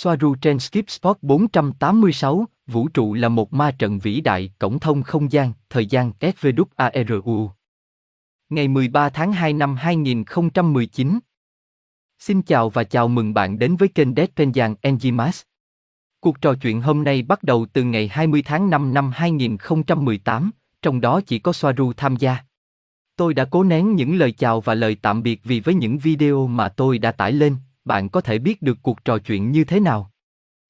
[0.00, 5.02] Soaru trên Skip Spot 486, vũ trụ là một ma trận vĩ đại, cổng thông
[5.02, 7.48] không gian, thời gian SVWARU.
[8.48, 11.18] Ngày 13 tháng 2 năm 2019.
[12.18, 14.74] Xin chào và chào mừng bạn đến với kênh Dead Penjan
[16.20, 20.50] Cuộc trò chuyện hôm nay bắt đầu từ ngày 20 tháng 5 năm 2018,
[20.82, 22.36] trong đó chỉ có Soaru tham gia.
[23.16, 26.46] Tôi đã cố nén những lời chào và lời tạm biệt vì với những video
[26.46, 27.56] mà tôi đã tải lên,
[27.88, 30.10] bạn có thể biết được cuộc trò chuyện như thế nào.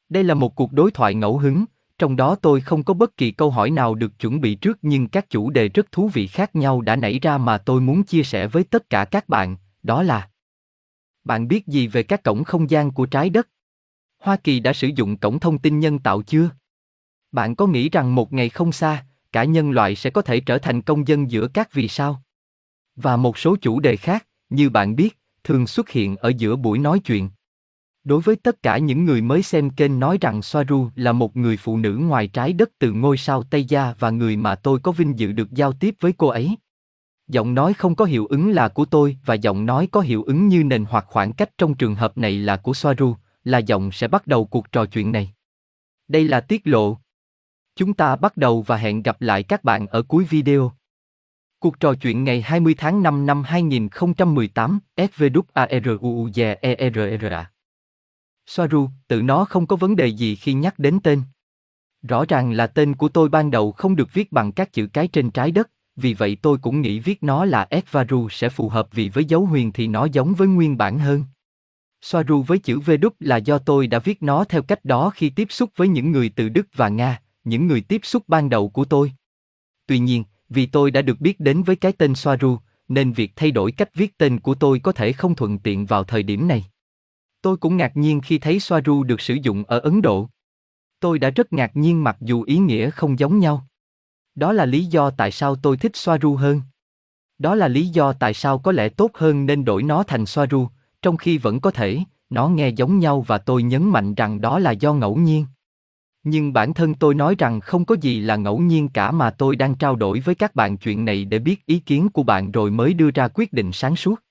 [0.09, 1.65] Đây là một cuộc đối thoại ngẫu hứng,
[1.99, 5.09] trong đó tôi không có bất kỳ câu hỏi nào được chuẩn bị trước nhưng
[5.09, 8.23] các chủ đề rất thú vị khác nhau đã nảy ra mà tôi muốn chia
[8.23, 10.29] sẻ với tất cả các bạn, đó là
[11.25, 13.49] Bạn biết gì về các cổng không gian của trái đất?
[14.19, 16.51] Hoa Kỳ đã sử dụng cổng thông tin nhân tạo chưa?
[17.33, 20.59] Bạn có nghĩ rằng một ngày không xa, cả nhân loại sẽ có thể trở
[20.59, 22.23] thành công dân giữa các vì sao?
[22.97, 26.79] Và một số chủ đề khác, như bạn biết, thường xuất hiện ở giữa buổi
[26.79, 27.31] nói chuyện.
[28.05, 31.57] Đối với tất cả những người mới xem kênh nói rằng Soaru là một người
[31.57, 34.93] phụ nữ ngoài trái đất từ ngôi sao Tây Gia và người mà tôi có
[34.93, 36.57] vinh dự được giao tiếp với cô ấy.
[37.29, 40.49] Giọng nói không có hiệu ứng là của tôi và giọng nói có hiệu ứng
[40.49, 43.15] như nền hoặc khoảng cách trong trường hợp này là của Soaru,
[43.45, 45.33] là giọng sẽ bắt đầu cuộc trò chuyện này.
[46.09, 46.99] Đây là tiết lộ.
[47.77, 50.73] Chúng ta bắt đầu và hẹn gặp lại các bạn ở cuối video.
[51.61, 55.85] Cuộc trò chuyện ngày 20 tháng 5 năm 2018, SVWARUUZERRA.
[58.47, 61.23] Soaru, tự nó không có vấn đề gì khi nhắc đến tên.
[62.03, 65.09] Rõ ràng là tên của tôi ban đầu không được viết bằng các chữ cái
[65.09, 68.89] trên trái đất, vì vậy tôi cũng nghĩ viết nó là Esvaru sẽ phù hợp
[68.93, 71.25] vì với dấu huyền thì nó giống với nguyên bản hơn.
[72.01, 75.31] Soaru với chữ V đúc là do tôi đã viết nó theo cách đó khi
[75.31, 78.69] tiếp xúc với những người từ Đức và Nga, những người tiếp xúc ban đầu
[78.69, 79.13] của tôi.
[79.87, 83.51] Tuy nhiên, vì tôi đã được biết đến với cái tên Soaru, nên việc thay
[83.51, 86.65] đổi cách viết tên của tôi có thể không thuận tiện vào thời điểm này.
[87.43, 90.29] Tôi cũng ngạc nhiên khi thấy Soaru được sử dụng ở Ấn Độ.
[91.01, 93.67] Tôi đã rất ngạc nhiên mặc dù ý nghĩa không giống nhau.
[94.35, 96.61] Đó là lý do tại sao tôi thích Soaru hơn.
[97.39, 100.69] Đó là lý do tại sao có lẽ tốt hơn nên đổi nó thành Soaru,
[101.03, 101.99] trong khi vẫn có thể,
[102.31, 105.47] nó nghe giống nhau và tôi nhấn mạnh rằng đó là do ngẫu nhiên.
[106.31, 109.57] Nhưng bản thân tôi nói rằng không có gì là ngẫu nhiên cả mà tôi
[109.57, 112.71] đang trao đổi với các bạn chuyện này để biết ý kiến của bạn rồi
[112.71, 114.23] mới đưa ra quyết định sáng suốt.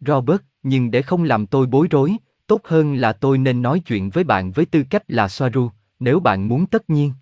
[0.00, 2.16] Robert, nhưng để không làm tôi bối rối,
[2.46, 6.20] tốt hơn là tôi nên nói chuyện với bạn với tư cách là Soaru, nếu
[6.20, 7.12] bạn muốn tất nhiên.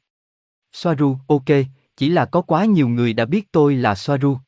[0.72, 1.44] Soaru, ok,
[1.96, 4.38] chỉ là có quá nhiều người đã biết tôi là Soaru.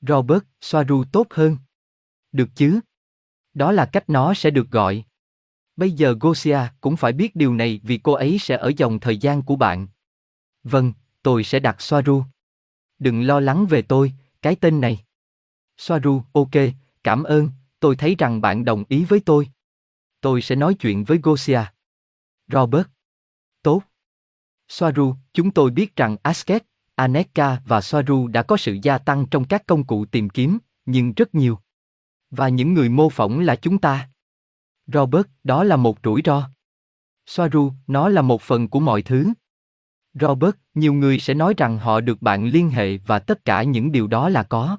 [0.00, 1.56] Robert, Soaru tốt hơn.
[2.32, 2.80] Được chứ?
[3.54, 5.04] Đó là cách nó sẽ được gọi.
[5.78, 9.16] Bây giờ Gosia cũng phải biết điều này vì cô ấy sẽ ở dòng thời
[9.16, 9.88] gian của bạn.
[10.64, 12.24] Vâng, tôi sẽ đặt Soaru.
[12.98, 14.12] Đừng lo lắng về tôi,
[14.42, 15.04] cái tên này.
[15.76, 16.50] Soaru, ok,
[17.04, 17.50] cảm ơn,
[17.80, 19.48] tôi thấy rằng bạn đồng ý với tôi.
[20.20, 21.60] Tôi sẽ nói chuyện với Gosia.
[22.48, 22.86] Robert.
[23.62, 23.82] Tốt.
[24.68, 29.44] Soaru, chúng tôi biết rằng Asket, Aneka và Soaru đã có sự gia tăng trong
[29.44, 31.58] các công cụ tìm kiếm, nhưng rất nhiều.
[32.30, 34.08] Và những người mô phỏng là chúng ta.
[34.92, 36.50] Robert, đó là một rủi ro.
[37.26, 39.32] Soaru, nó là một phần của mọi thứ.
[40.14, 43.92] Robert, nhiều người sẽ nói rằng họ được bạn liên hệ và tất cả những
[43.92, 44.78] điều đó là có.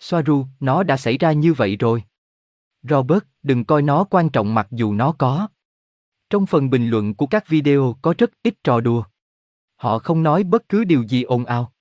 [0.00, 2.04] Soaru, nó đã xảy ra như vậy rồi.
[2.82, 5.48] Robert, đừng coi nó quan trọng mặc dù nó có.
[6.30, 9.04] Trong phần bình luận của các video có rất ít trò đùa.
[9.76, 11.72] Họ không nói bất cứ điều gì ồn ào.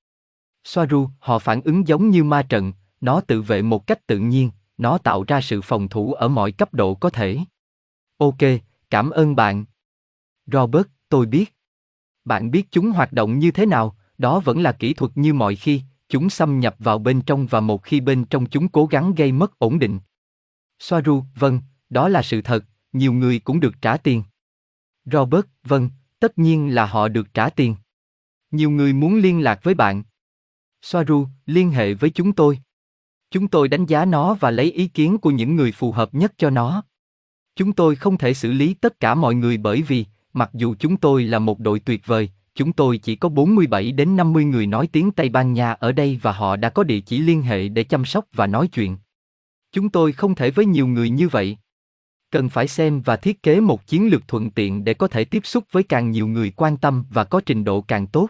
[0.64, 4.52] Soaru, họ phản ứng giống như ma trận, nó tự vệ một cách tự nhiên,
[4.78, 7.40] nó tạo ra sự phòng thủ ở mọi cấp độ có thể.
[8.18, 8.38] Ok,
[8.90, 9.66] cảm ơn bạn.
[10.46, 11.56] Robert, tôi biết.
[12.26, 15.56] Bạn biết chúng hoạt động như thế nào, đó vẫn là kỹ thuật như mọi
[15.56, 19.14] khi, chúng xâm nhập vào bên trong và một khi bên trong chúng cố gắng
[19.16, 20.00] gây mất ổn định.
[20.80, 24.24] Soaru, vâng, đó là sự thật, nhiều người cũng được trả tiền.
[25.06, 25.90] Robert, vâng,
[26.20, 27.76] tất nhiên là họ được trả tiền.
[28.52, 30.04] Nhiều người muốn liên lạc với bạn.
[30.82, 32.60] Soaru, liên hệ với chúng tôi.
[33.32, 36.34] Chúng tôi đánh giá nó và lấy ý kiến của những người phù hợp nhất
[36.38, 36.84] cho nó.
[37.56, 40.98] Chúng tôi không thể xử lý tất cả mọi người bởi vì, mặc dù chúng
[40.98, 44.88] tôi là một đội tuyệt vời, chúng tôi chỉ có 47 đến 50 người nói
[44.88, 47.84] tiếng Tây Ban Nha ở đây và họ đã có địa chỉ liên hệ để
[47.84, 48.98] chăm sóc và nói chuyện.
[49.72, 51.58] Chúng tôi không thể với nhiều người như vậy.
[52.32, 55.46] Cần phải xem và thiết kế một chiến lược thuận tiện để có thể tiếp
[55.46, 58.30] xúc với càng nhiều người quan tâm và có trình độ càng tốt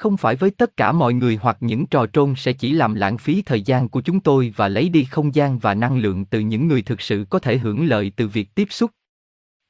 [0.00, 3.18] không phải với tất cả mọi người hoặc những trò trôn sẽ chỉ làm lãng
[3.18, 6.40] phí thời gian của chúng tôi và lấy đi không gian và năng lượng từ
[6.40, 8.90] những người thực sự có thể hưởng lợi từ việc tiếp xúc.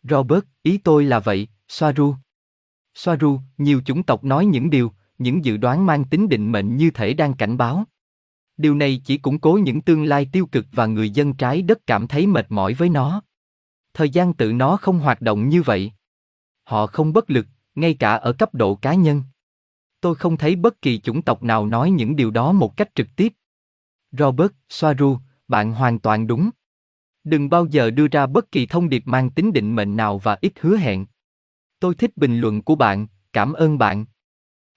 [0.03, 2.15] Robert, ý tôi là vậy, Soaru.
[2.94, 6.91] Soaru, nhiều chủng tộc nói những điều, những dự đoán mang tính định mệnh như
[6.91, 7.85] thể đang cảnh báo.
[8.56, 11.79] Điều này chỉ củng cố những tương lai tiêu cực và người dân trái đất
[11.87, 13.23] cảm thấy mệt mỏi với nó.
[13.94, 15.93] thời gian tự nó không hoạt động như vậy.
[16.65, 19.23] Họ không bất lực, ngay cả ở cấp độ cá nhân.
[20.00, 23.08] Tôi không thấy bất kỳ chủng tộc nào nói những điều đó một cách trực
[23.17, 23.32] tiếp.
[24.12, 25.19] Robert, Soaru,
[25.49, 26.50] bạn hoàn toàn đúng.
[27.25, 30.38] Đừng bao giờ đưa ra bất kỳ thông điệp mang tính định mệnh nào và
[30.41, 31.06] ít hứa hẹn.
[31.81, 34.05] Tôi thích bình luận của bạn, cảm ơn bạn.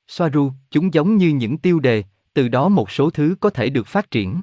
[0.07, 2.03] Soaru, chúng giống như những tiêu đề,
[2.33, 4.41] từ đó một số thứ có thể được phát triển.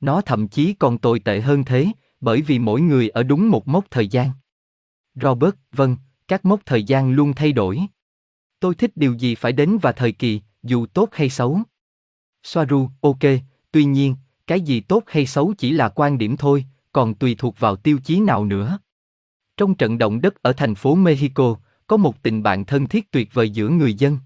[0.00, 1.86] Nó thậm chí còn tồi tệ hơn thế,
[2.20, 4.30] bởi vì mỗi người ở đúng một mốc thời gian.
[5.14, 5.96] Robert, vâng,
[6.28, 7.80] các mốc thời gian luôn thay đổi.
[8.64, 11.60] Tôi thích điều gì phải đến và thời kỳ, dù tốt hay xấu.
[12.42, 13.18] Soaru, ok,
[13.72, 14.16] tuy nhiên,
[14.46, 17.98] cái gì tốt hay xấu chỉ là quan điểm thôi, còn tùy thuộc vào tiêu
[18.04, 18.78] chí nào nữa.
[19.56, 21.56] Trong trận động đất ở thành phố Mexico,
[21.86, 24.18] có một tình bạn thân thiết tuyệt vời giữa người dân.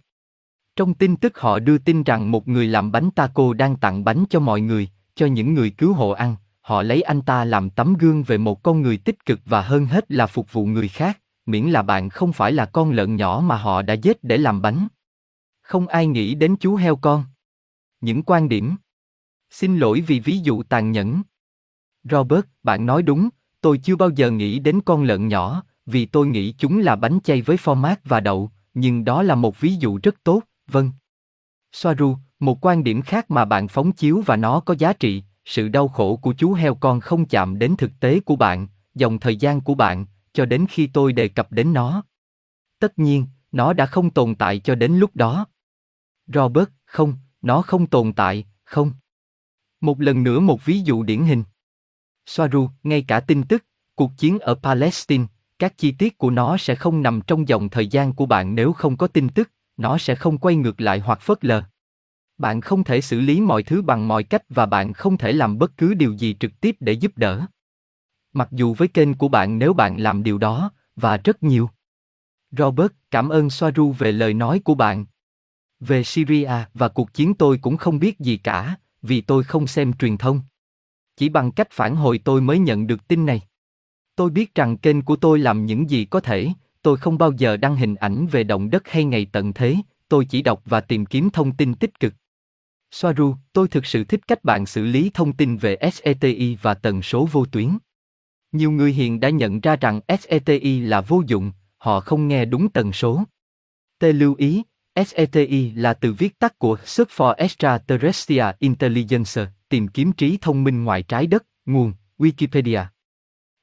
[0.76, 4.24] Trong tin tức họ đưa tin rằng một người làm bánh taco đang tặng bánh
[4.30, 6.36] cho mọi người, cho những người cứu hộ ăn.
[6.60, 9.86] Họ lấy anh ta làm tấm gương về một con người tích cực và hơn
[9.86, 11.18] hết là phục vụ người khác,
[11.48, 14.62] miễn là bạn không phải là con lợn nhỏ mà họ đã giết để làm
[14.62, 14.88] bánh.
[15.60, 17.24] Không ai nghĩ đến chú heo con.
[18.00, 18.76] Những quan điểm.
[19.50, 21.22] Xin lỗi vì ví dụ tàn nhẫn.
[22.04, 23.28] Robert, bạn nói đúng,
[23.60, 27.18] tôi chưa bao giờ nghĩ đến con lợn nhỏ, vì tôi nghĩ chúng là bánh
[27.24, 30.90] chay với format và đậu, nhưng đó là một ví dụ rất tốt, vâng.
[31.72, 35.68] Soaru, một quan điểm khác mà bạn phóng chiếu và nó có giá trị, sự
[35.68, 39.36] đau khổ của chú heo con không chạm đến thực tế của bạn, dòng thời
[39.36, 40.06] gian của bạn,
[40.38, 42.02] cho đến khi tôi đề cập đến nó.
[42.78, 45.46] Tất nhiên, nó đã không tồn tại cho đến lúc đó.
[46.26, 48.92] Robert, không, nó không tồn tại, không.
[49.80, 51.44] Một lần nữa một ví dụ điển hình.
[52.26, 53.64] Soaru, ngay cả tin tức,
[53.94, 55.24] cuộc chiến ở Palestine,
[55.58, 58.72] các chi tiết của nó sẽ không nằm trong dòng thời gian của bạn nếu
[58.72, 61.62] không có tin tức, nó sẽ không quay ngược lại hoặc phớt lờ.
[62.38, 65.58] Bạn không thể xử lý mọi thứ bằng mọi cách và bạn không thể làm
[65.58, 67.46] bất cứ điều gì trực tiếp để giúp đỡ.
[68.38, 71.70] Mặc dù với kênh của bạn nếu bạn làm điều đó, và rất nhiều.
[72.50, 75.06] Robert, cảm ơn Soaru về lời nói của bạn.
[75.80, 79.92] Về Syria và cuộc chiến tôi cũng không biết gì cả, vì tôi không xem
[79.92, 80.40] truyền thông.
[81.16, 83.40] Chỉ bằng cách phản hồi tôi mới nhận được tin này.
[84.16, 86.48] Tôi biết rằng kênh của tôi làm những gì có thể,
[86.82, 89.76] tôi không bao giờ đăng hình ảnh về động đất hay ngày tận thế,
[90.08, 92.14] tôi chỉ đọc và tìm kiếm thông tin tích cực.
[92.90, 97.02] Soaru, tôi thực sự thích cách bạn xử lý thông tin về SETI và tần
[97.02, 97.78] số vô tuyến.
[98.52, 102.68] Nhiều người hiện đã nhận ra rằng SETI là vô dụng, họ không nghe đúng
[102.68, 103.24] tần số.
[103.98, 104.04] T.
[104.04, 104.62] lưu ý,
[105.06, 110.84] SETI là từ viết tắt của Search for Extraterrestrial Intelligence, tìm kiếm trí thông minh
[110.84, 112.84] ngoài trái đất, nguồn, Wikipedia.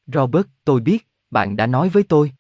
[0.08, 2.32] Robert, tôi biết, bạn đã nói với tôi.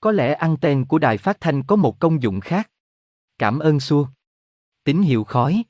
[0.00, 2.70] Có lẽ anten của đài phát thanh có một công dụng khác.
[3.38, 4.06] Cảm ơn xua.
[4.84, 5.64] Tín hiệu khói.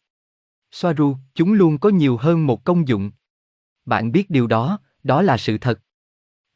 [0.71, 3.11] Soaru, chúng luôn có nhiều hơn một công dụng.
[3.85, 5.81] Bạn biết điều đó, đó là sự thật.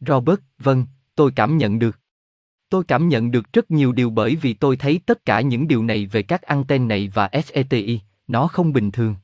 [0.00, 2.00] Robert, vâng, tôi cảm nhận được.
[2.68, 5.82] Tôi cảm nhận được rất nhiều điều bởi vì tôi thấy tất cả những điều
[5.82, 9.14] này về các anten này và SETI, nó không bình thường.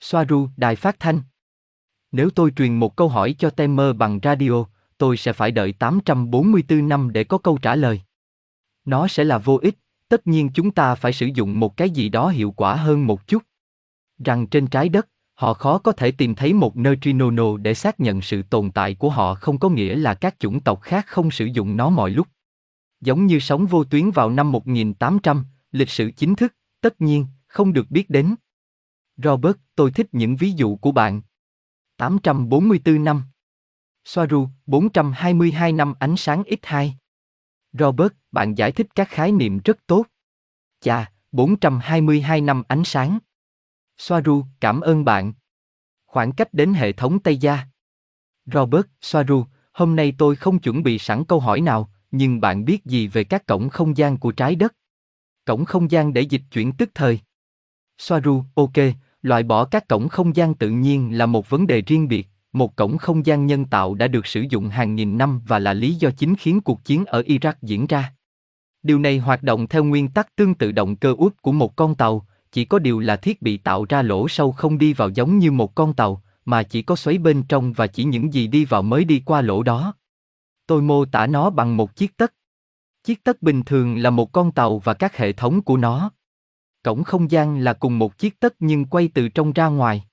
[0.00, 1.22] Soaru, đài phát thanh.
[2.12, 4.64] Nếu tôi truyền một câu hỏi cho Temer bằng radio,
[4.98, 8.02] tôi sẽ phải đợi 844 năm để có câu trả lời.
[8.84, 12.08] Nó sẽ là vô ích, tất nhiên chúng ta phải sử dụng một cái gì
[12.08, 13.42] đó hiệu quả hơn một chút.
[14.24, 15.08] Rằng trên trái đất,
[15.40, 19.10] họ khó có thể tìm thấy một neutrino để xác nhận sự tồn tại của
[19.10, 22.28] họ không có nghĩa là các chủng tộc khác không sử dụng nó mọi lúc.
[23.00, 27.72] Giống như sóng vô tuyến vào năm 1800, lịch sử chính thức, tất nhiên, không
[27.72, 28.34] được biết đến.
[29.16, 31.22] Robert, tôi thích những ví dụ của bạn.
[31.96, 33.22] 844 năm.
[34.04, 36.90] Soaru, 422 năm ánh sáng X2.
[37.72, 40.06] Robert, bạn giải thích các khái niệm rất tốt.
[40.80, 43.18] Chà, 422 năm ánh sáng.
[44.00, 45.32] Soaru, cảm ơn bạn.
[46.06, 47.58] Khoảng cách đến hệ thống Tây Gia.
[48.46, 52.84] Robert, Soaru, hôm nay tôi không chuẩn bị sẵn câu hỏi nào, nhưng bạn biết
[52.84, 54.74] gì về các cổng không gian của trái đất?
[55.44, 57.20] Cổng không gian để dịch chuyển tức thời.
[57.98, 58.72] Soaru, ok,
[59.22, 62.76] loại bỏ các cổng không gian tự nhiên là một vấn đề riêng biệt, một
[62.76, 65.94] cổng không gian nhân tạo đã được sử dụng hàng nghìn năm và là lý
[65.94, 68.14] do chính khiến cuộc chiến ở Iraq diễn ra.
[68.82, 71.94] Điều này hoạt động theo nguyên tắc tương tự động cơ út của một con
[71.94, 75.38] tàu, chỉ có điều là thiết bị tạo ra lỗ sâu không đi vào giống
[75.38, 78.64] như một con tàu, mà chỉ có xoáy bên trong và chỉ những gì đi
[78.64, 79.94] vào mới đi qua lỗ đó.
[80.66, 82.34] Tôi mô tả nó bằng một chiếc tất.
[83.04, 86.10] Chiếc tất bình thường là một con tàu và các hệ thống của nó.
[86.82, 90.04] Cổng không gian là cùng một chiếc tất nhưng quay từ trong ra ngoài.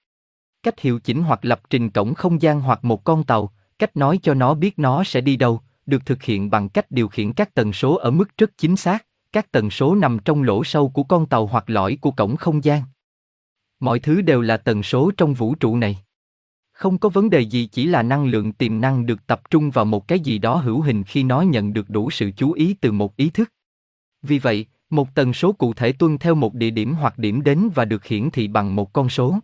[0.63, 4.19] Cách hiệu chỉnh hoặc lập trình cổng không gian hoặc một con tàu, cách nói
[4.23, 7.53] cho nó biết nó sẽ đi đâu, được thực hiện bằng cách điều khiển các
[7.53, 11.03] tần số ở mức rất chính xác, các tần số nằm trong lỗ sâu của
[11.03, 12.81] con tàu hoặc lõi của cổng không gian.
[13.79, 15.97] Mọi thứ đều là tần số trong vũ trụ này.
[16.71, 19.85] Không có vấn đề gì chỉ là năng lượng tiềm năng được tập trung vào
[19.85, 22.91] một cái gì đó hữu hình khi nó nhận được đủ sự chú ý từ
[22.91, 23.51] một ý thức.
[24.21, 27.69] Vì vậy, một tần số cụ thể tuân theo một địa điểm hoặc điểm đến
[27.75, 29.39] và được hiển thị bằng một con số.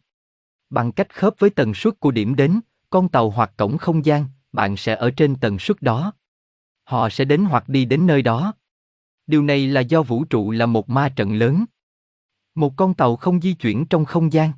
[0.70, 2.60] Bằng cách khớp với tần suất của điểm đến,
[2.90, 6.14] con tàu hoặc cổng không gian, bạn sẽ ở trên tần suất đó.
[6.84, 8.54] Họ sẽ đến hoặc đi đến nơi đó.
[9.28, 11.66] Điều này là do vũ trụ là một ma trận lớn.
[12.56, 14.52] Một con tàu không di chuyển trong không gian.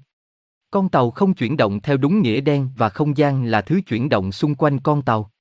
[0.72, 4.10] Con tàu không chuyển động theo đúng nghĩa đen và không gian là thứ chuyển
[4.10, 5.32] động xung quanh con tàu.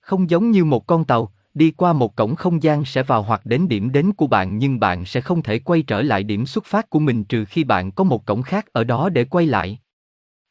[0.00, 3.46] Không giống như một con tàu, đi qua một cổng không gian sẽ vào hoặc
[3.46, 6.64] đến điểm đến của bạn nhưng bạn sẽ không thể quay trở lại điểm xuất
[6.64, 9.78] phát của mình trừ khi bạn có một cổng khác ở đó để quay lại.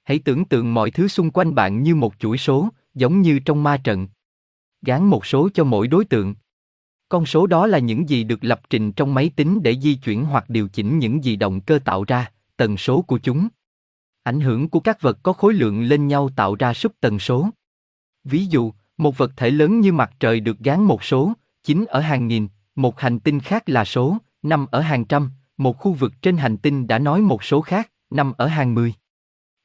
[0.03, 3.63] Hãy tưởng tượng mọi thứ xung quanh bạn như một chuỗi số, giống như trong
[3.63, 4.07] ma trận.
[4.81, 6.35] Gán một số cho mỗi đối tượng.
[7.09, 10.25] Con số đó là những gì được lập trình trong máy tính để di chuyển
[10.25, 13.47] hoặc điều chỉnh những gì động cơ tạo ra, tần số của chúng.
[14.23, 17.49] Ảnh hưởng của các vật có khối lượng lên nhau tạo ra sub tần số.
[18.23, 21.33] Ví dụ, một vật thể lớn như mặt trời được gán một số,
[21.63, 25.77] 9 ở hàng nghìn, một hành tinh khác là số, 5 ở hàng trăm, một
[25.77, 28.93] khu vực trên hành tinh đã nói một số khác, 5 ở hàng mười.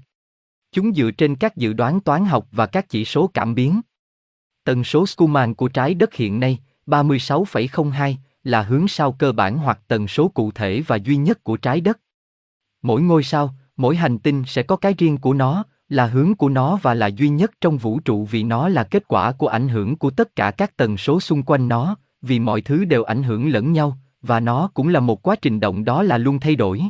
[0.73, 3.81] Chúng dựa trên các dự đoán toán học và các chỉ số cảm biến.
[4.65, 9.81] Tần số Schumann của trái đất hiện nay, 36,02, là hướng sao cơ bản hoặc
[9.89, 11.99] tần số cụ thể và duy nhất của trái đất.
[12.83, 16.49] Mỗi ngôi sao, mỗi hành tinh sẽ có cái riêng của nó, là hướng của
[16.49, 19.69] nó và là duy nhất trong vũ trụ vì nó là kết quả của ảnh
[19.69, 23.23] hưởng của tất cả các tần số xung quanh nó, vì mọi thứ đều ảnh
[23.23, 26.57] hưởng lẫn nhau, và nó cũng là một quá trình động đó là luôn thay
[26.57, 26.83] đổi.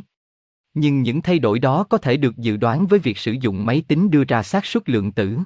[0.73, 3.83] Nhưng những thay đổi đó có thể được dự đoán với việc sử dụng máy
[3.87, 5.37] tính đưa ra xác suất lượng tử.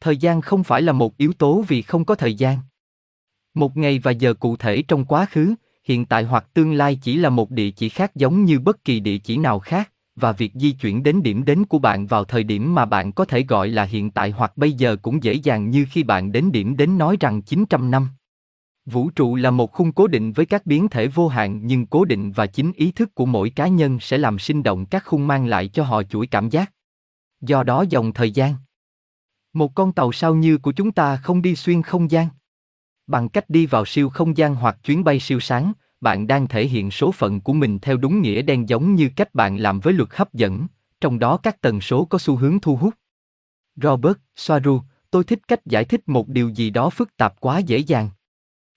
[0.00, 2.58] Thời gian không phải là một yếu tố vì không có thời gian.
[3.54, 7.16] Một ngày và giờ cụ thể trong quá khứ, hiện tại hoặc tương lai chỉ
[7.16, 10.52] là một địa chỉ khác giống như bất kỳ địa chỉ nào khác, và việc
[10.54, 13.68] di chuyển đến điểm đến của bạn vào thời điểm mà bạn có thể gọi
[13.68, 16.98] là hiện tại hoặc bây giờ cũng dễ dàng như khi bạn đến điểm đến
[16.98, 18.08] nói rằng 900 năm.
[18.86, 22.04] Vũ trụ là một khung cố định với các biến thể vô hạn nhưng cố
[22.04, 25.26] định và chính ý thức của mỗi cá nhân sẽ làm sinh động các khung
[25.26, 26.72] mang lại cho họ chuỗi cảm giác.
[27.40, 28.54] Do đó dòng thời gian.
[29.52, 32.28] Một con tàu sao như của chúng ta không đi xuyên không gian.
[33.10, 36.66] Bằng cách đi vào siêu không gian hoặc chuyến bay siêu sáng, bạn đang thể
[36.66, 39.94] hiện số phận của mình theo đúng nghĩa đen giống như cách bạn làm với
[39.94, 40.66] luật hấp dẫn,
[41.00, 42.94] trong đó các tần số có xu hướng thu hút.
[43.76, 47.78] Robert Soaru, tôi thích cách giải thích một điều gì đó phức tạp quá dễ
[47.78, 48.10] dàng.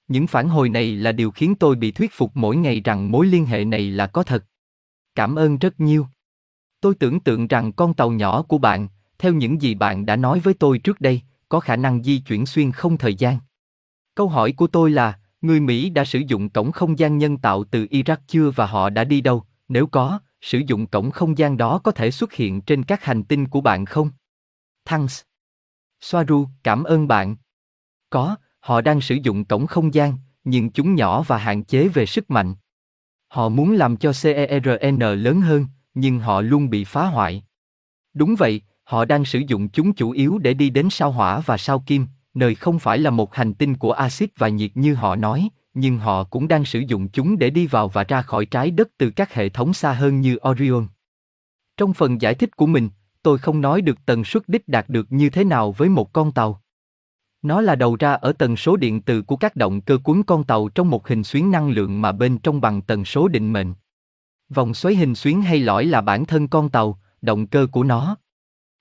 [0.08, 3.25] Những phản hồi này là điều khiến tôi bị thuyết phục mỗi ngày rằng mối
[3.28, 4.46] liên hệ này là có thật.
[5.16, 6.08] Cảm ơn rất nhiều.
[6.82, 8.88] Tôi tưởng tượng rằng con tàu nhỏ của bạn,
[9.18, 12.46] theo những gì bạn đã nói với tôi trước đây, có khả năng di chuyển
[12.46, 13.38] xuyên không thời gian.
[14.15, 17.63] Câu hỏi của tôi là, người Mỹ đã sử dụng cổng không gian nhân tạo
[17.63, 19.43] từ Iraq chưa và họ đã đi đâu?
[19.67, 23.24] Nếu có, sử dụng cổng không gian đó có thể xuất hiện trên các hành
[23.24, 24.10] tinh của bạn không?
[24.86, 25.22] Thanks.
[26.01, 27.36] Soaru, cảm ơn bạn.
[28.10, 32.05] Có, họ đang sử dụng cổng không gian, nhưng chúng nhỏ và hạn chế về
[32.05, 32.55] sức mạnh.
[33.27, 37.43] Họ muốn làm cho CERN lớn hơn, nhưng họ luôn bị phá hoại.
[38.13, 41.58] Đúng vậy, họ đang sử dụng chúng chủ yếu để đi đến sao hỏa và
[41.58, 45.16] sao kim, nơi không phải là một hành tinh của axit và nhiệt như họ
[45.16, 48.72] nói, nhưng họ cũng đang sử dụng chúng để đi vào và ra khỏi trái
[48.72, 50.88] đất từ các hệ thống xa hơn như Orion.
[51.78, 52.90] Trong phần giải thích của mình,
[53.24, 56.32] tôi không nói được tần suất đích đạt được như thế nào với một con
[56.32, 56.62] tàu.
[57.42, 60.44] Nó là đầu ra ở tần số điện từ của các động cơ cuốn con
[60.44, 63.74] tàu trong một hình xuyến năng lượng mà bên trong bằng tần số định mệnh.
[64.50, 68.18] Vòng xoáy hình xuyến hay lõi là bản thân con tàu, động cơ của nó.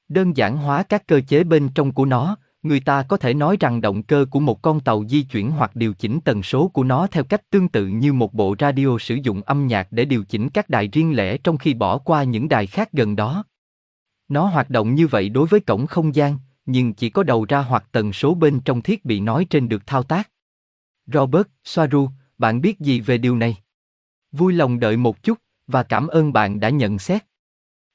[0.09, 3.57] Đơn giản hóa các cơ chế bên trong của nó, người ta có thể nói
[3.61, 6.85] rằng động cơ của một con tàu di chuyển hoặc điều chỉnh tần số của
[6.85, 10.25] nó theo cách tương tự như một bộ radio sử dụng âm nhạc để điều
[10.25, 13.45] chỉnh các đài riêng lẻ trong khi bỏ qua những đài khác gần đó.
[14.29, 17.59] Nó hoạt động như vậy đối với cổng không gian, nhưng chỉ có đầu ra
[17.59, 20.31] hoặc tần số bên trong thiết bị nói trên được thao tác.
[21.07, 23.57] Robert, Soaru, bạn biết gì về điều này?
[24.33, 27.25] Vui lòng đợi một chút, và cảm ơn bạn đã nhận xét.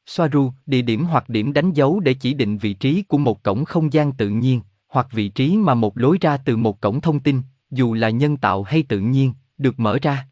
[0.07, 3.65] Soaru, địa điểm hoặc điểm đánh dấu để chỉ định vị trí của một cổng
[3.65, 7.19] không gian tự nhiên, hoặc vị trí mà một lối ra từ một cổng thông
[7.19, 10.27] tin, dù là nhân tạo hay tự nhiên, được mở ra.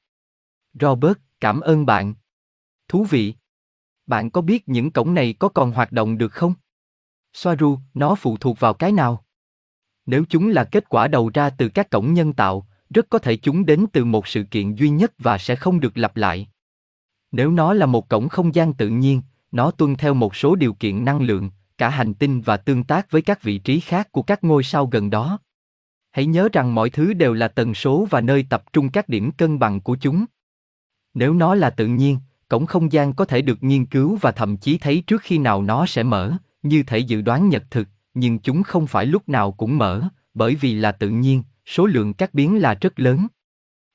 [0.73, 2.13] Robert, cảm ơn bạn.
[2.87, 3.33] Thú vị.
[4.07, 6.53] Bạn có biết những cổng này có còn hoạt động được không?
[7.33, 9.25] Soaru, nó phụ thuộc vào cái nào?
[10.05, 13.37] Nếu chúng là kết quả đầu ra từ các cổng nhân tạo, rất có thể
[13.37, 16.47] chúng đến từ một sự kiện duy nhất và sẽ không được lặp lại.
[17.31, 19.21] Nếu nó là một cổng không gian tự nhiên,
[19.55, 23.11] nó tuân theo một số điều kiện năng lượng, cả hành tinh và tương tác
[23.11, 25.39] với các vị trí khác của các ngôi sao gần đó.
[26.11, 29.31] Hãy nhớ rằng mọi thứ đều là tần số và nơi tập trung các điểm
[29.31, 30.25] cân bằng của chúng.
[31.13, 32.17] Nếu nó là tự nhiên,
[32.49, 35.61] cổng không gian có thể được nghiên cứu và thậm chí thấy trước khi nào
[35.61, 36.33] nó sẽ mở,
[36.63, 40.01] như thể dự đoán nhật thực, nhưng chúng không phải lúc nào cũng mở,
[40.33, 43.27] bởi vì là tự nhiên, số lượng các biến là rất lớn.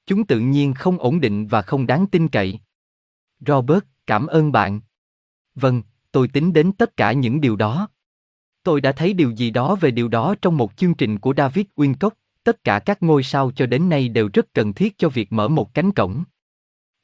[0.07, 2.61] Chúng tự nhiên không ổn định và không đáng tin cậy.
[3.47, 4.81] Robert, cảm ơn bạn.
[5.61, 7.89] Vâng, tôi tính đến tất cả những điều đó.
[8.63, 11.67] Tôi đã thấy điều gì đó về điều đó trong một chương trình của David
[11.77, 12.11] Wincock,
[12.45, 15.49] tất cả các ngôi sao cho đến nay đều rất cần thiết cho việc mở
[15.49, 16.25] một cánh cổng.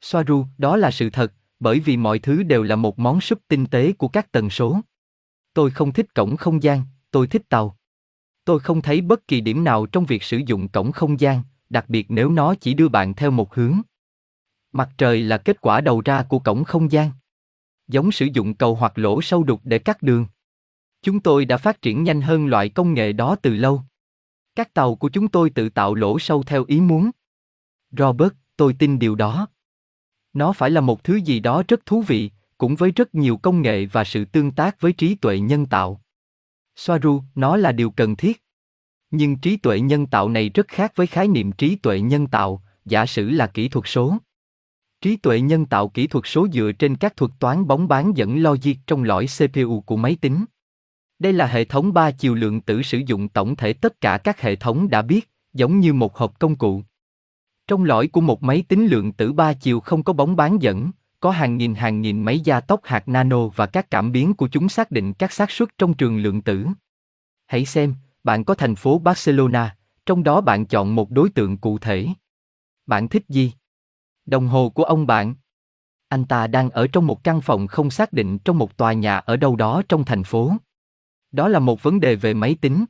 [0.01, 3.65] Soaru, đó là sự thật, bởi vì mọi thứ đều là một món súp tinh
[3.65, 4.81] tế của các tần số.
[5.53, 7.77] Tôi không thích cổng không gian, tôi thích tàu.
[8.45, 11.89] Tôi không thấy bất kỳ điểm nào trong việc sử dụng cổng không gian, đặc
[11.89, 13.81] biệt nếu nó chỉ đưa bạn theo một hướng.
[14.71, 17.11] Mặt trời là kết quả đầu ra của cổng không gian.
[17.87, 20.25] Giống sử dụng cầu hoặc lỗ sâu đục để cắt đường.
[21.01, 23.81] Chúng tôi đã phát triển nhanh hơn loại công nghệ đó từ lâu.
[24.55, 27.11] Các tàu của chúng tôi tự tạo lỗ sâu theo ý muốn.
[27.91, 29.47] Robert, tôi tin điều đó.
[30.33, 33.61] Nó phải là một thứ gì đó rất thú vị, cũng với rất nhiều công
[33.61, 36.01] nghệ và sự tương tác với trí tuệ nhân tạo.
[36.75, 38.43] Soaru, nó là điều cần thiết.
[39.11, 42.63] Nhưng trí tuệ nhân tạo này rất khác với khái niệm trí tuệ nhân tạo,
[42.85, 44.17] giả sử là kỹ thuật số.
[45.01, 48.43] Trí tuệ nhân tạo kỹ thuật số dựa trên các thuật toán bóng bán dẫn
[48.43, 50.45] logic trong lõi CPU của máy tính.
[51.19, 54.41] Đây là hệ thống ba chiều lượng tử sử dụng tổng thể tất cả các
[54.41, 56.83] hệ thống đã biết, giống như một hộp công cụ.
[57.67, 60.91] Trong lõi của một máy tính lượng tử ba chiều không có bóng bán dẫn,
[61.19, 64.47] có hàng nghìn hàng nghìn máy gia tốc hạt nano và các cảm biến của
[64.47, 66.65] chúng xác định các xác suất trong trường lượng tử.
[67.45, 69.75] Hãy xem, bạn có thành phố Barcelona,
[70.05, 72.07] trong đó bạn chọn một đối tượng cụ thể.
[72.85, 73.51] Bạn thích gì?
[74.27, 75.35] Đồng hồ của ông bạn.
[76.09, 79.17] Anh ta đang ở trong một căn phòng không xác định trong một tòa nhà
[79.17, 80.53] ở đâu đó trong thành phố.
[81.31, 82.85] Đó là một vấn đề về máy tính.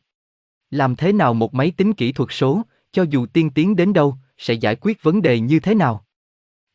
[0.72, 2.62] Làm thế nào một máy tính kỹ thuật số,
[2.92, 6.06] cho dù tiên tiến đến đâu, sẽ giải quyết vấn đề như thế nào?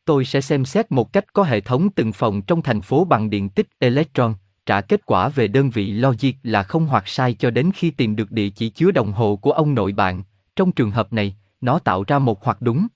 [0.05, 3.29] Tôi sẽ xem xét một cách có hệ thống từng phòng trong thành phố bằng
[3.29, 4.33] điện tích electron,
[4.65, 8.15] trả kết quả về đơn vị logic là không hoặc sai cho đến khi tìm
[8.15, 10.23] được địa chỉ chứa đồng hồ của ông nội bạn.
[10.55, 12.87] Trong trường hợp này, nó tạo ra một hoặc đúng.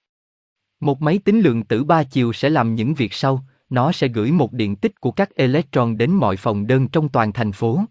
[0.79, 4.31] Một máy tính lượng tử ba chiều sẽ làm những việc sau, nó sẽ gửi
[4.31, 7.83] một điện tích của các electron đến mọi phòng đơn trong toàn thành phố.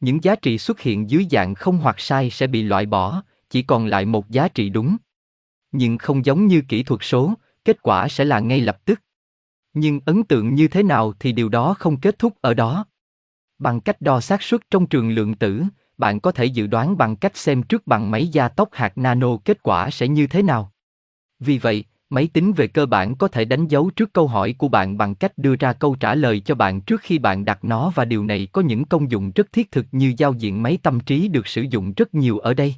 [0.00, 3.62] Những giá trị xuất hiện dưới dạng không hoặc sai sẽ bị loại bỏ, chỉ
[3.62, 4.96] còn lại một giá trị đúng.
[5.72, 9.00] Nhưng không giống như kỹ thuật số, kết quả sẽ là ngay lập tức.
[9.72, 12.86] Nhưng ấn tượng như thế nào thì điều đó không kết thúc ở đó.
[13.58, 15.62] Bằng cách đo xác suất trong trường lượng tử,
[15.98, 19.36] bạn có thể dự đoán bằng cách xem trước bằng máy gia tốc hạt nano
[19.44, 20.72] kết quả sẽ như thế nào.
[21.38, 24.68] Vì vậy, máy tính về cơ bản có thể đánh dấu trước câu hỏi của
[24.68, 27.92] bạn bằng cách đưa ra câu trả lời cho bạn trước khi bạn đặt nó
[27.94, 31.00] và điều này có những công dụng rất thiết thực như giao diện máy tâm
[31.00, 32.74] trí được sử dụng rất nhiều ở đây.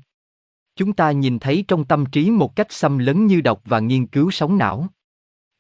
[0.76, 4.06] Chúng ta nhìn thấy trong tâm trí một cách xâm lấn như đọc và nghiên
[4.06, 4.88] cứu sóng não.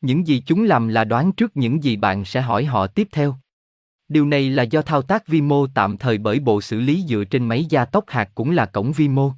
[0.00, 3.36] Những gì chúng làm là đoán trước những gì bạn sẽ hỏi họ tiếp theo.
[4.08, 7.24] Điều này là do thao tác vi mô tạm thời bởi bộ xử lý dựa
[7.24, 9.32] trên máy gia tốc hạt cũng là cổng vi mô.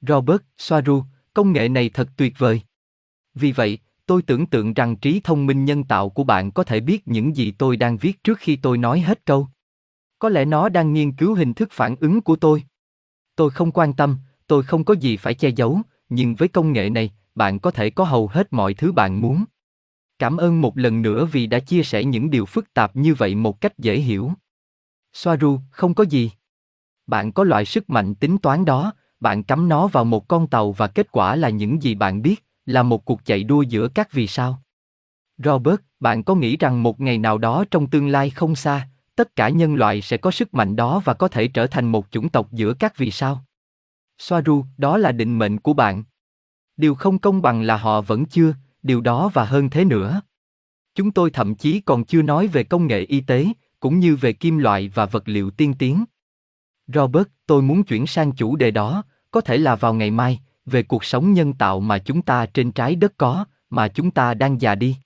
[0.00, 1.02] Robert Soaru,
[1.34, 2.60] công nghệ này thật tuyệt vời.
[3.38, 6.80] Vì vậy, tôi tưởng tượng rằng trí thông minh nhân tạo của bạn có thể
[6.80, 9.48] biết những gì tôi đang viết trước khi tôi nói hết câu.
[10.18, 12.62] Có lẽ nó đang nghiên cứu hình thức phản ứng của tôi.
[13.36, 16.90] Tôi không quan tâm, tôi không có gì phải che giấu, nhưng với công nghệ
[16.90, 19.44] này, bạn có thể có hầu hết mọi thứ bạn muốn.
[20.18, 23.34] Cảm ơn một lần nữa vì đã chia sẻ những điều phức tạp như vậy
[23.34, 24.32] một cách dễ hiểu.
[25.12, 26.30] Soaru, không có gì.
[27.06, 30.72] Bạn có loại sức mạnh tính toán đó, bạn cắm nó vào một con tàu
[30.72, 34.12] và kết quả là những gì bạn biết, là một cuộc chạy đua giữa các
[34.12, 34.62] vì sao.
[35.44, 39.36] Robert, bạn có nghĩ rằng một ngày nào đó trong tương lai không xa, tất
[39.36, 42.28] cả nhân loại sẽ có sức mạnh đó và có thể trở thành một chủng
[42.28, 43.44] tộc giữa các vì sao?
[44.18, 46.04] Soaru, đó là định mệnh của bạn.
[46.76, 50.20] Điều không công bằng là họ vẫn chưa, điều đó và hơn thế nữa.
[50.94, 53.46] Chúng tôi thậm chí còn chưa nói về công nghệ y tế,
[53.80, 56.04] cũng như về kim loại và vật liệu tiên tiến.
[56.86, 60.82] Robert, tôi muốn chuyển sang chủ đề đó, có thể là vào ngày mai, về
[60.82, 64.60] cuộc sống nhân tạo mà chúng ta trên trái đất có, mà chúng ta đang
[64.60, 64.96] già đi.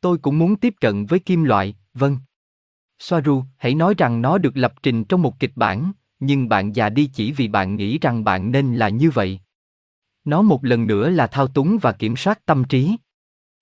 [0.00, 2.18] Tôi cũng muốn tiếp cận với kim loại, vâng.
[2.98, 6.88] Soaru, hãy nói rằng nó được lập trình trong một kịch bản, nhưng bạn già
[6.88, 9.40] đi chỉ vì bạn nghĩ rằng bạn nên là như vậy.
[10.24, 12.96] Nó một lần nữa là thao túng và kiểm soát tâm trí.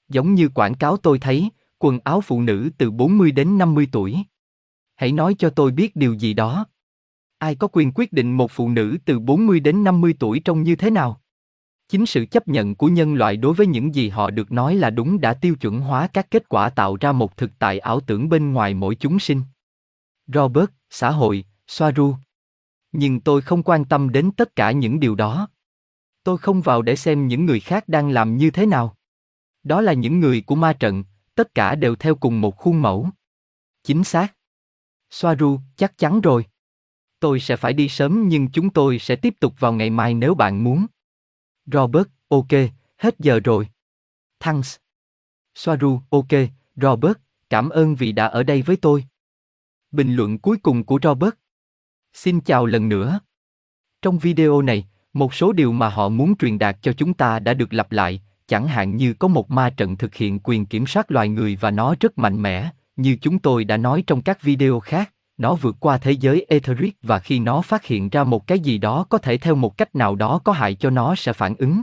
[0.09, 4.17] Giống như quảng cáo tôi thấy, quần áo phụ nữ từ 40 đến 50 tuổi.
[4.97, 6.67] Hãy nói cho tôi biết điều gì đó.
[7.39, 10.77] Ai có quyền quyết định một phụ nữ từ 40 đến 50 tuổi trông như
[10.77, 11.21] thế nào?
[11.95, 14.91] Chính sự chấp nhận của nhân loại đối với những gì họ được nói là
[14.91, 18.29] đúng đã tiêu chuẩn hóa các kết quả tạo ra một thực tại ảo tưởng
[18.29, 19.43] bên ngoài mỗi chúng sinh.
[20.27, 22.15] Robert, xã hội, Soaru.
[22.93, 25.49] Nhưng tôi không quan tâm đến tất cả những điều đó.
[26.25, 28.97] Tôi không vào để xem những người khác đang làm như thế nào.
[29.63, 31.05] Đó là những người của ma trận,
[31.35, 33.09] tất cả đều theo cùng một khuôn mẫu.
[33.83, 34.35] Chính xác.
[35.11, 36.47] Soaru, chắc chắn rồi.
[37.21, 40.35] Tôi sẽ phải đi sớm nhưng chúng tôi sẽ tiếp tục vào ngày mai nếu
[40.35, 40.87] bạn muốn.
[41.67, 42.51] Robert, ok,
[42.97, 43.69] hết giờ rồi.
[44.41, 44.77] Thanks.
[45.55, 46.29] Soaru, ok,
[46.77, 47.17] Robert,
[47.51, 49.05] cảm ơn vì đã ở đây với tôi.
[49.91, 51.35] Bình luận cuối cùng của Robert.
[52.13, 53.21] Xin chào lần nữa.
[54.03, 57.55] Trong video này, một số điều mà họ muốn truyền đạt cho chúng ta đã
[57.55, 61.11] được lặp lại, chẳng hạn như có một ma trận thực hiện quyền kiểm soát
[61.11, 64.81] loài người và nó rất mạnh mẽ, như chúng tôi đã nói trong các video
[64.81, 68.61] khác, nó vượt qua thế giới etheric và khi nó phát hiện ra một cái
[68.61, 71.55] gì đó có thể theo một cách nào đó có hại cho nó sẽ phản
[71.57, 71.83] ứng.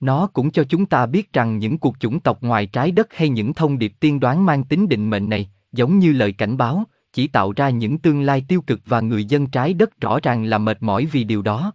[0.00, 3.28] Nó cũng cho chúng ta biết rằng những cuộc chủng tộc ngoài trái đất hay
[3.28, 6.84] những thông điệp tiên đoán mang tính định mệnh này, giống như lời cảnh báo,
[7.12, 10.44] chỉ tạo ra những tương lai tiêu cực và người dân trái đất rõ ràng
[10.44, 11.72] là mệt mỏi vì điều đó.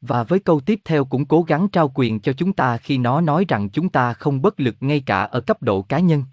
[0.00, 3.20] Và với câu tiếp theo cũng cố gắng trao quyền cho chúng ta khi nó
[3.20, 6.24] nói rằng chúng ta không bất lực ngay cả ở cấp độ cá nhân.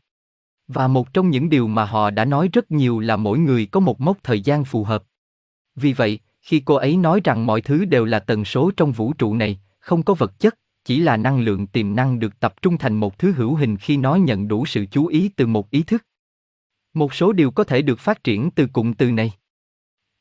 [0.70, 3.80] Và một trong những điều mà họ đã nói rất nhiều là mỗi người có
[3.80, 5.04] một mốc thời gian phù hợp.
[5.76, 9.14] Vì vậy, khi cô ấy nói rằng mọi thứ đều là tần số trong vũ
[9.14, 10.56] trụ này, không có vật chất,
[10.86, 13.98] chỉ là năng lượng tiềm năng được tập trung thành một thứ hữu hình khi
[13.98, 16.06] nó nhận đủ sự chú ý từ một ý thức.
[16.94, 19.32] Một số điều có thể được phát triển từ cụm từ này.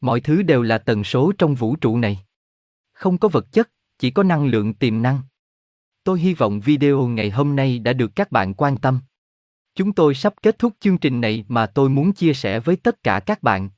[0.00, 2.24] Mọi thứ đều là tần số trong vũ trụ này.
[2.92, 5.20] Không có vật chất, chỉ có năng lượng tiềm năng.
[6.04, 9.00] Tôi hy vọng video ngày hôm nay đã được các bạn quan tâm.
[9.78, 13.02] Chúng tôi sắp kết thúc chương trình này mà tôi muốn chia sẻ với tất
[13.02, 13.70] cả các bạn.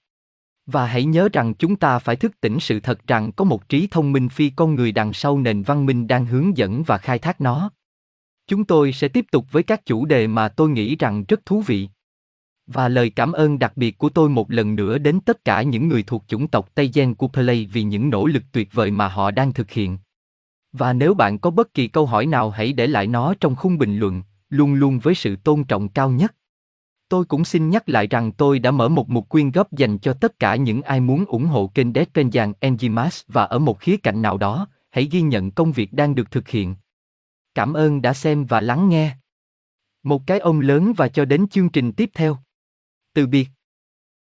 [0.66, 3.86] Và hãy nhớ rằng chúng ta phải thức tỉnh sự thật rằng có một trí
[3.90, 7.18] thông minh phi con người đằng sau nền văn minh đang hướng dẫn và khai
[7.18, 7.70] thác nó.
[8.46, 11.60] Chúng tôi sẽ tiếp tục với các chủ đề mà tôi nghĩ rằng rất thú
[11.60, 11.88] vị.
[12.66, 15.88] Và lời cảm ơn đặc biệt của tôi một lần nữa đến tất cả những
[15.88, 19.08] người thuộc chủng tộc Tây Gen của Play vì những nỗ lực tuyệt vời mà
[19.08, 19.98] họ đang thực hiện.
[20.72, 23.78] Và nếu bạn có bất kỳ câu hỏi nào hãy để lại nó trong khung
[23.78, 26.34] bình luận, luôn luôn với sự tôn trọng cao nhất.
[27.08, 30.12] Tôi cũng xin nhắc lại rằng tôi đã mở một mục quyên góp dành cho
[30.12, 34.22] tất cả những ai muốn ủng hộ kênh Despenjan Enzymas và ở một khía cạnh
[34.22, 36.74] nào đó, hãy ghi nhận công việc đang được thực hiện.
[37.54, 39.16] Cảm ơn đã xem và lắng nghe.
[40.02, 42.38] Một cái ôm lớn và cho đến chương trình tiếp theo.
[43.14, 43.48] Từ biệt.